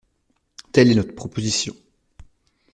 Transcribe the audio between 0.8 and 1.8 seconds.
est notre proposition.